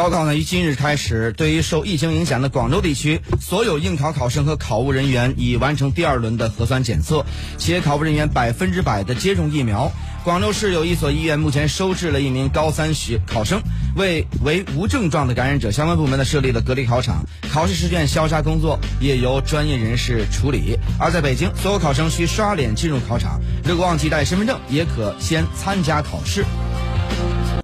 [0.00, 1.30] 高考呢，于今日开始。
[1.32, 7.26] 对于受疫情影响的广州地区，所有应考考生和考务人员已完成第二轮的核酸检测，
[7.58, 9.92] 且考务人员百分之百的接种疫苗。
[10.24, 13.60] 广州市有一所医院目前收治了一名高三学考生，
[13.94, 20.78] 为为无症状的感染者，相关部门呢设立了隔离考场，考试试卷消杀工作也由专业人士处理。
[20.98, 26.42] 而在北京，所有考生需刷脸进入考场，如果忘记带身份证，也可先参加考试。